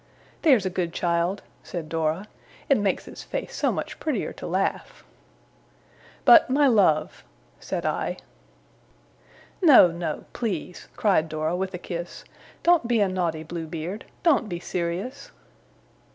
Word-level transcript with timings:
'There's 0.41 0.65
a 0.65 0.69
good 0.71 0.93
child,' 0.93 1.43
said 1.61 1.87
Dora, 1.87 2.25
'it 2.69 2.77
makes 2.79 3.07
its 3.07 3.21
face 3.21 3.55
so 3.55 3.71
much 3.71 3.99
prettier 3.99 4.33
to 4.33 4.47
laugh.' 4.47 5.03
'But, 6.25 6.49
my 6.49 6.65
love,' 6.65 7.23
said 7.59 7.85
I. 7.85 8.17
'No, 9.61 9.89
no! 9.91 10.23
please!' 10.33 10.87
cried 10.95 11.29
Dora, 11.29 11.55
with 11.55 11.75
a 11.75 11.77
kiss, 11.77 12.23
'don't 12.63 12.87
be 12.87 12.99
a 12.99 13.07
naughty 13.07 13.43
Blue 13.43 13.67
Beard! 13.67 14.05
Don't 14.23 14.49
be 14.49 14.59
serious! 14.59 15.29